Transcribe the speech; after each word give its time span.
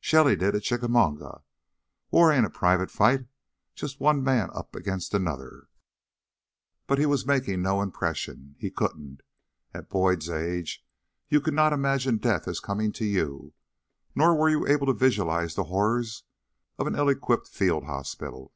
Shelly 0.00 0.36
did 0.36 0.54
at 0.54 0.64
Chickamauga. 0.64 1.42
War 2.10 2.30
ain't 2.30 2.44
a 2.44 2.50
private 2.50 2.90
fight, 2.90 3.24
just 3.74 4.00
one 4.00 4.22
man 4.22 4.50
up 4.52 4.76
against 4.76 5.14
another" 5.14 5.70
But 6.86 6.98
he 6.98 7.06
was 7.06 7.24
making 7.24 7.62
no 7.62 7.80
impression; 7.80 8.54
he 8.58 8.70
couldn't. 8.70 9.22
At 9.72 9.88
Boyd's 9.88 10.28
age 10.28 10.84
you 11.30 11.40
could 11.40 11.54
not 11.54 11.72
imagine 11.72 12.18
death 12.18 12.46
as 12.46 12.60
coming 12.60 12.92
to 12.92 13.06
you; 13.06 13.54
nor 14.14 14.34
were 14.34 14.50
you 14.50 14.66
able 14.66 14.84
to 14.88 14.92
visualize 14.92 15.54
the 15.54 15.64
horrors 15.64 16.24
of 16.76 16.86
an 16.86 16.94
ill 16.94 17.08
equipped 17.08 17.48
field 17.48 17.84
hospital. 17.84 18.46